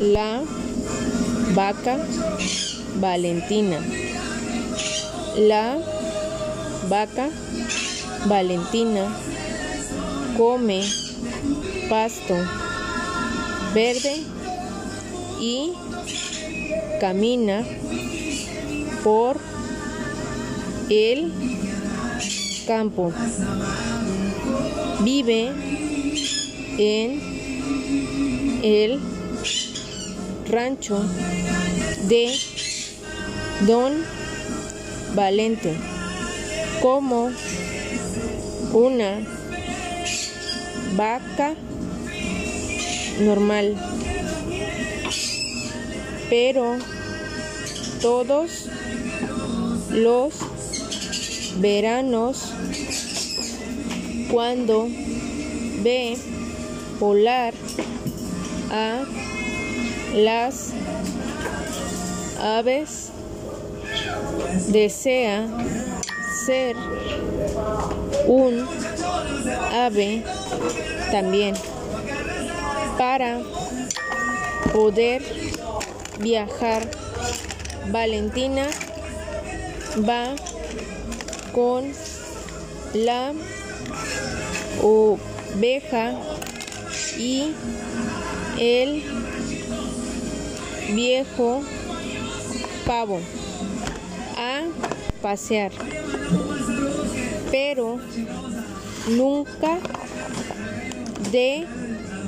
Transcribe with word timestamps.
La 0.00 0.42
vaca 1.54 1.98
Valentina. 3.00 3.80
La 5.36 5.76
vaca 6.88 7.28
Valentina 8.26 9.08
come 10.36 10.84
pasto 11.88 12.34
verde 13.74 14.22
y 15.40 15.72
camina 17.00 17.64
por 19.02 19.36
el 20.90 21.32
campo. 22.68 23.12
Vive 25.00 25.50
en 26.78 27.20
el 28.62 29.17
rancho 30.50 30.98
de 32.08 32.34
Don 33.66 34.04
Valente 35.14 35.74
como 36.80 37.30
una 38.72 39.20
vaca 40.96 41.54
normal. 43.20 43.76
Pero 46.30 46.76
todos 48.00 48.68
los 49.90 50.34
veranos 51.58 52.52
cuando 54.30 54.88
ve 55.82 56.16
volar 57.00 57.54
a 58.70 59.04
las 60.14 60.72
aves 62.40 63.10
desea 64.68 65.46
ser 66.46 66.76
un 68.26 68.66
ave 69.72 70.22
también 71.10 71.54
para 72.96 73.40
poder 74.72 75.22
viajar. 76.20 76.88
Valentina 77.90 78.66
va 80.08 80.34
con 81.52 81.92
la 82.92 83.32
oveja 84.82 86.12
y 87.18 87.54
el 88.58 89.02
viejo 90.94 91.62
pavo 92.86 93.20
a 94.36 94.62
pasear, 95.20 95.72
pero 97.50 97.98
nunca 99.08 99.78
de 101.30 101.66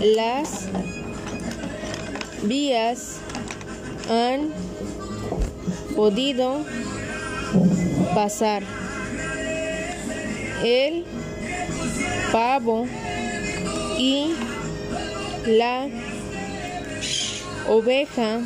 las 0.00 0.68
vías 2.42 3.18
han 4.10 4.50
podido 5.96 6.64
pasar. 8.14 8.62
El 10.62 11.04
pavo 12.32 12.86
y 13.98 14.34
la 15.46 15.88
oveja 17.68 18.40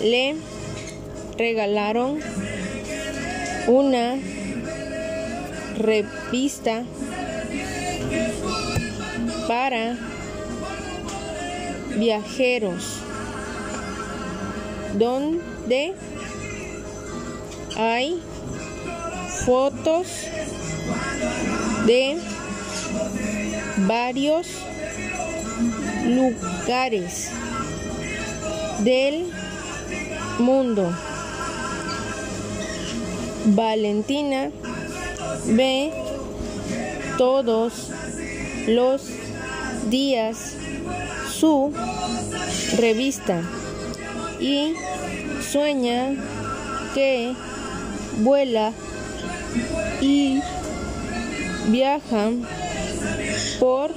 le 0.00 0.36
regalaron 1.36 2.20
una 3.66 4.16
revista 5.76 6.84
para 9.46 9.96
viajeros 11.96 13.00
donde 14.94 15.94
hay 17.76 18.20
fotos 19.44 20.06
de 21.86 22.18
varios 23.86 24.48
lugares 26.06 27.30
del 28.78 29.26
mundo. 30.38 30.92
Valentina 33.46 34.50
ve 35.46 35.92
todos 37.16 37.90
los 38.66 39.02
días 39.88 40.54
su 41.32 41.72
revista 42.76 43.42
y 44.40 44.74
sueña 45.40 46.14
que 46.94 47.32
vuela 48.18 48.72
y 50.00 50.40
viaja 51.68 52.30
por 53.58 53.90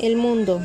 el 0.00 0.16
mundo. 0.16 0.60